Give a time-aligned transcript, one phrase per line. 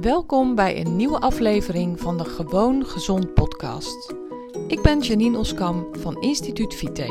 [0.00, 4.14] Welkom bij een nieuwe aflevering van de Gewoon Gezond podcast.
[4.68, 7.02] Ik ben Janine Oskam van Instituut Vite.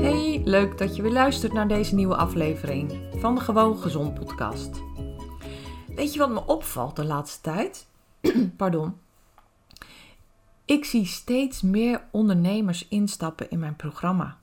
[0.00, 4.82] Hey, leuk dat je weer luistert naar deze nieuwe aflevering van de Gewoon Gezond podcast.
[5.94, 7.86] Weet je wat me opvalt de laatste tijd?
[8.56, 8.94] Pardon.
[10.64, 14.42] Ik zie steeds meer ondernemers instappen in mijn programma.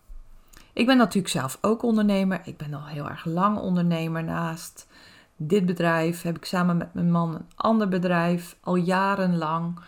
[0.74, 2.42] Ik ben natuurlijk zelf ook ondernemer.
[2.44, 4.24] Ik ben al heel erg lang ondernemer.
[4.24, 4.88] Naast
[5.36, 9.80] dit bedrijf heb ik samen met mijn man een ander bedrijf al jarenlang.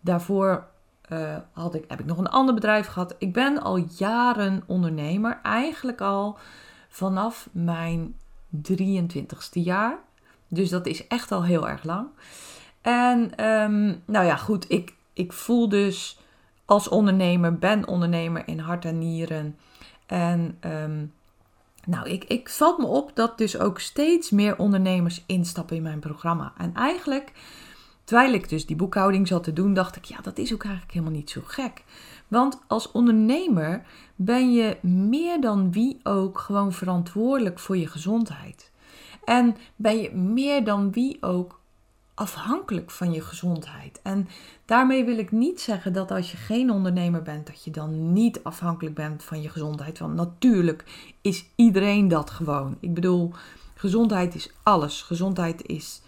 [0.00, 0.66] Daarvoor
[1.12, 3.14] uh, had ik, heb ik nog een ander bedrijf gehad.
[3.18, 5.40] Ik ben al jaren ondernemer.
[5.42, 6.38] Eigenlijk al
[6.88, 8.14] vanaf mijn
[8.72, 9.98] 23ste jaar.
[10.48, 12.08] Dus dat is echt al heel erg lang.
[12.80, 14.70] En um, nou ja, goed.
[14.70, 16.18] Ik, ik voel dus
[16.64, 19.58] als ondernemer, ben ondernemer in hart en nieren.
[20.08, 21.12] En um,
[21.86, 25.98] nou, ik, ik valt me op dat dus ook steeds meer ondernemers instappen in mijn
[25.98, 26.52] programma.
[26.58, 27.32] En eigenlijk,
[28.04, 30.92] terwijl ik dus die boekhouding zat te doen, dacht ik, ja, dat is ook eigenlijk
[30.92, 31.84] helemaal niet zo gek.
[32.28, 33.82] Want als ondernemer
[34.16, 38.70] ben je meer dan wie ook gewoon verantwoordelijk voor je gezondheid.
[39.24, 41.57] En ben je meer dan wie ook
[42.18, 44.00] afhankelijk van je gezondheid.
[44.02, 44.28] En
[44.64, 48.44] daarmee wil ik niet zeggen dat als je geen ondernemer bent, dat je dan niet
[48.44, 49.98] afhankelijk bent van je gezondheid.
[49.98, 50.84] Want natuurlijk
[51.20, 52.76] is iedereen dat gewoon.
[52.80, 53.32] Ik bedoel,
[53.74, 55.02] gezondheid is alles.
[55.02, 56.02] Gezondheid is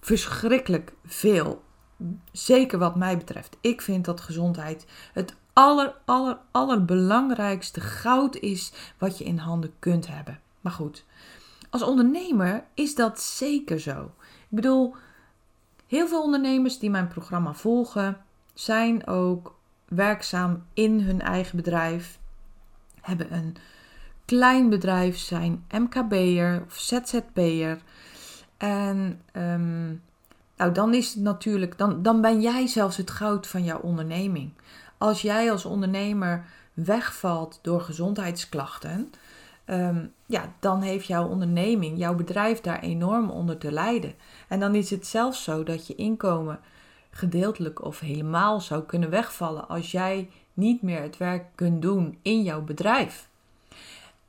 [0.00, 1.62] verschrikkelijk veel.
[2.32, 3.56] Zeker wat mij betreft.
[3.60, 10.06] Ik vind dat gezondheid het aller, aller, allerbelangrijkste goud is wat je in handen kunt
[10.06, 10.40] hebben.
[10.60, 11.04] Maar goed,
[11.70, 14.10] als ondernemer is dat zeker zo.
[14.48, 14.94] Ik bedoel,
[15.86, 18.16] heel veel ondernemers die mijn programma volgen,
[18.54, 19.54] zijn ook
[19.88, 22.18] werkzaam in hun eigen bedrijf,
[23.00, 23.56] hebben een
[24.24, 27.78] klein bedrijf, zijn MKB'er of ZZP'er.
[28.56, 30.02] En um,
[30.56, 34.50] nou, dan is het natuurlijk, dan, dan ben jij zelfs het goud van jouw onderneming.
[34.98, 39.12] Als jij als ondernemer wegvalt door gezondheidsklachten,
[39.66, 44.14] um, ja, dan heeft jouw onderneming, jouw bedrijf daar enorm onder te lijden.
[44.48, 46.60] En dan is het zelfs zo dat je inkomen
[47.10, 52.42] gedeeltelijk of helemaal zou kunnen wegvallen als jij niet meer het werk kunt doen in
[52.42, 53.28] jouw bedrijf.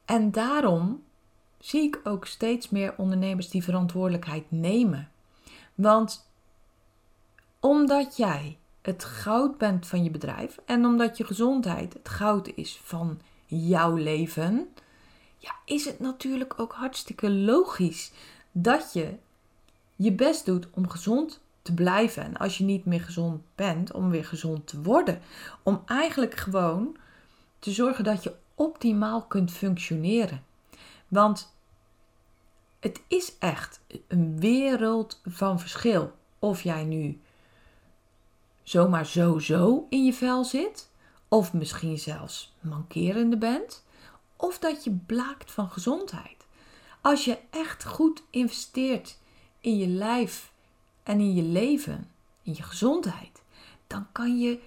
[0.06, 1.04] En daarom
[1.60, 5.10] zie ik ook steeds meer ondernemers die verantwoordelijkheid nemen.
[5.76, 6.30] Want
[7.60, 12.82] omdat jij het goud bent van je bedrijf en omdat je gezondheid het goud is
[12.84, 14.68] van jouw leven,
[15.38, 18.12] ja, is het natuurlijk ook hartstikke logisch
[18.52, 19.14] dat je
[19.96, 22.24] je best doet om gezond te blijven.
[22.24, 25.22] En als je niet meer gezond bent, om weer gezond te worden.
[25.64, 26.98] Om eigenlijk gewoon
[27.60, 30.44] te zorgen dat je optimaal kunt functioneren.
[31.08, 31.54] Want
[32.80, 36.12] het is echt een wereld van verschil.
[36.40, 37.20] Of jij nu
[38.64, 40.90] zomaar zo zo in je vel zit,
[41.28, 43.86] of misschien zelfs mankerende bent,
[44.38, 46.46] of dat je blaakt van gezondheid.
[47.02, 49.18] Als je echt goed investeert
[49.60, 50.52] in je lijf
[51.04, 52.10] en in je leven,
[52.44, 53.42] in je gezondheid,
[53.88, 54.60] dan kan je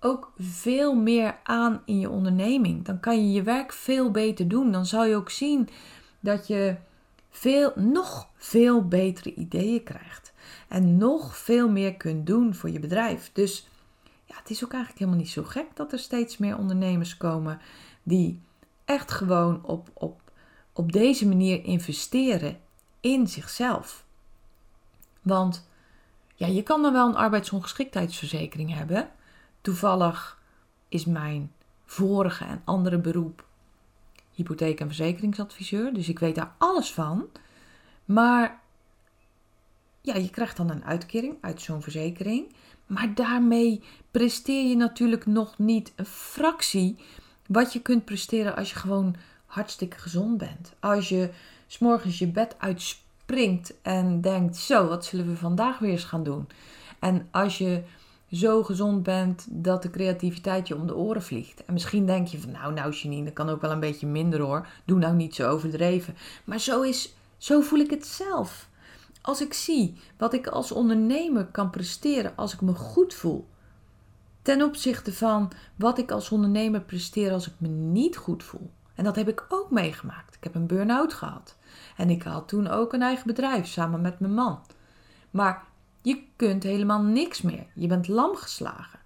[0.00, 2.84] ook veel meer aan in je onderneming.
[2.84, 4.72] Dan kan je je werk veel beter doen.
[4.72, 5.68] Dan zal je ook zien
[6.20, 6.76] dat je
[7.30, 10.32] veel, nog veel betere ideeën krijgt.
[10.68, 13.30] En nog veel meer kunt doen voor je bedrijf.
[13.32, 13.68] Dus
[14.24, 17.60] ja, het is ook eigenlijk helemaal niet zo gek dat er steeds meer ondernemers komen
[18.02, 18.40] die
[18.84, 20.20] echt gewoon op, op,
[20.72, 22.60] op deze manier investeren
[23.00, 24.04] in zichzelf.
[25.22, 25.68] Want
[26.34, 29.10] ja, je kan dan wel een arbeidsongeschiktheidsverzekering hebben.
[29.60, 30.42] Toevallig
[30.88, 31.52] is mijn
[31.84, 33.44] vorige en andere beroep
[34.34, 35.92] hypotheek- en verzekeringsadviseur.
[35.92, 37.28] Dus ik weet daar alles van.
[38.04, 38.60] Maar
[40.00, 42.54] ja, je krijgt dan een uitkering uit zo'n verzekering.
[42.86, 46.96] Maar daarmee presteer je natuurlijk nog niet een fractie
[47.46, 49.16] wat je kunt presteren als je gewoon
[49.46, 50.72] hartstikke gezond bent.
[50.80, 51.30] Als je
[51.66, 56.48] s'morgens je bed uitspringt en denkt: Zo, wat zullen we vandaag weer eens gaan doen?
[56.98, 57.82] En als je
[58.30, 61.64] zo gezond bent dat de creativiteit je om de oren vliegt.
[61.64, 64.40] En misschien denk je van nou, nou Janine, dat kan ook wel een beetje minder
[64.40, 64.66] hoor.
[64.84, 66.16] Doe nou niet zo overdreven.
[66.44, 68.68] Maar zo, is, zo voel ik het zelf.
[69.20, 73.46] Als ik zie wat ik als ondernemer kan presteren als ik me goed voel.
[74.44, 78.70] Ten opzichte van wat ik als ondernemer presteer als ik me niet goed voel.
[78.94, 80.34] En dat heb ik ook meegemaakt.
[80.34, 81.56] Ik heb een burn-out gehad.
[81.96, 84.60] En ik had toen ook een eigen bedrijf samen met mijn man.
[85.30, 85.64] Maar
[86.02, 87.66] je kunt helemaal niks meer.
[87.74, 88.98] Je bent lam geslagen.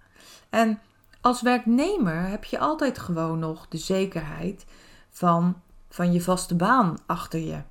[0.49, 0.79] En
[1.21, 4.65] als werknemer heb je altijd gewoon nog de zekerheid
[5.09, 7.61] van van je vaste baan achter je.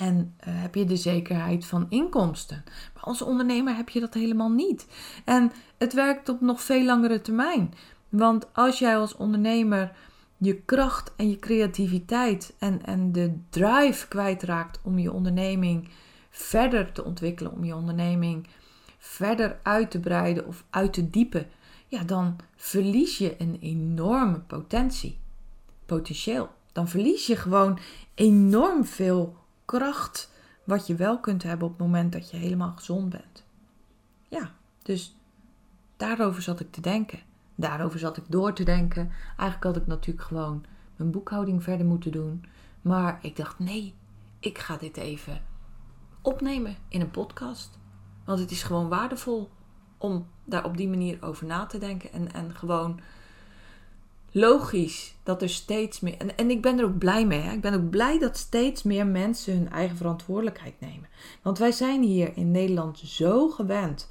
[0.00, 2.64] En eh, heb je de zekerheid van inkomsten.
[2.94, 4.86] Maar als ondernemer heb je dat helemaal niet.
[5.24, 7.74] En het werkt op nog veel langere termijn.
[8.08, 9.92] Want als jij als ondernemer
[10.36, 15.88] je kracht en je creativiteit en, en de drive kwijtraakt om je onderneming
[16.30, 18.46] verder te ontwikkelen, om je onderneming
[18.98, 21.46] verder uit te breiden of uit te diepen,
[21.86, 25.18] ja, dan verlies je een enorme potentie,
[25.86, 26.48] potentieel.
[26.72, 27.78] Dan verlies je gewoon
[28.14, 29.39] enorm veel
[29.70, 30.30] kracht
[30.64, 33.44] wat je wel kunt hebben op het moment dat je helemaal gezond bent.
[34.28, 34.50] Ja,
[34.82, 35.16] dus
[35.96, 37.18] daarover zat ik te denken.
[37.54, 39.10] Daarover zat ik door te denken.
[39.36, 40.64] Eigenlijk had ik natuurlijk gewoon
[40.96, 42.44] mijn boekhouding verder moeten doen.
[42.82, 43.94] Maar ik dacht, nee,
[44.40, 45.42] ik ga dit even
[46.22, 47.78] opnemen in een podcast.
[48.24, 49.50] Want het is gewoon waardevol
[49.98, 52.12] om daar op die manier over na te denken.
[52.12, 53.00] En, en gewoon
[54.30, 56.16] logisch dat er steeds meer.
[56.16, 57.40] En, en ik ben er ook blij mee.
[57.40, 57.52] Hè?
[57.52, 61.08] Ik ben ook blij dat steeds meer mensen hun eigen verantwoordelijkheid nemen.
[61.42, 64.08] Want wij zijn hier in Nederland zo gewend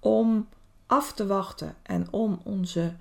[0.00, 0.48] om
[0.86, 2.94] af te wachten en om onze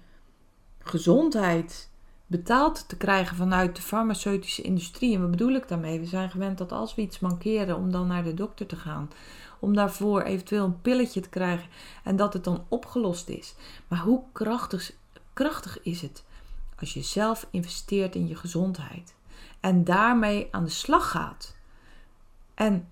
[0.80, 1.90] gezondheid
[2.28, 5.16] betaald te krijgen vanuit de farmaceutische industrie.
[5.16, 6.00] En wat bedoel ik daarmee?
[6.00, 9.12] We zijn gewend dat als we iets mankeren, om dan naar de dokter te gaan.
[9.60, 11.70] Om daarvoor eventueel een pilletje te krijgen
[12.04, 13.56] en dat het dan opgelost is.
[13.88, 14.92] Maar hoe krachtig,
[15.34, 16.24] krachtig is het
[16.80, 19.16] als je zelf investeert in je gezondheid
[19.60, 21.56] en daarmee aan de slag gaat?
[22.54, 22.88] En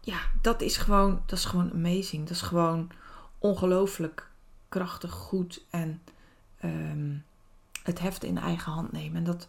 [0.00, 2.22] ja, dat is gewoon, dat is gewoon amazing.
[2.22, 2.90] Dat is gewoon
[3.38, 4.30] ongelooflijk
[4.68, 6.02] krachtig, goed en
[6.58, 7.16] ehm,
[7.82, 9.16] het heft in eigen hand nemen.
[9.16, 9.48] En dat,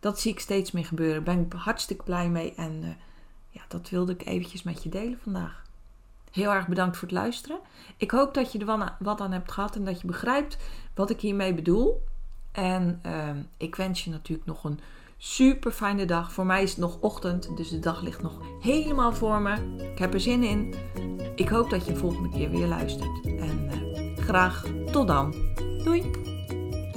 [0.00, 1.24] dat zie ik steeds meer gebeuren.
[1.24, 2.88] Daar ben ik hartstikke blij mee en uh,
[3.48, 5.62] ja, dat wilde ik eventjes met je delen vandaag.
[6.30, 7.60] Heel erg bedankt voor het luisteren.
[7.96, 10.56] Ik hoop dat je er wat aan hebt gehad en dat je begrijpt
[10.94, 12.02] wat ik hiermee bedoel.
[12.54, 13.12] En uh,
[13.56, 14.80] ik wens je natuurlijk nog een
[15.16, 16.32] super fijne dag.
[16.32, 19.54] Voor mij is het nog ochtend, dus de dag ligt nog helemaal voor me.
[19.92, 20.74] Ik heb er zin in.
[21.34, 23.24] Ik hoop dat je de volgende keer weer luistert.
[23.24, 25.34] En uh, graag tot dan.
[25.84, 26.10] Doei!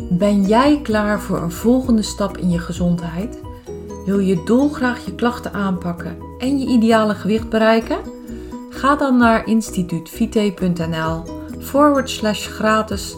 [0.09, 3.41] Ben jij klaar voor een volgende stap in je gezondheid?
[4.05, 7.99] Wil je dolgraag je klachten aanpakken en je ideale gewicht bereiken?
[8.69, 11.23] Ga dan naar instituutvite.nl
[11.59, 13.17] forward slash gratis